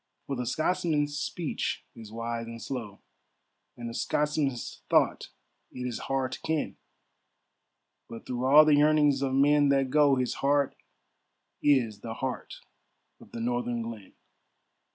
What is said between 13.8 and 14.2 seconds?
glen.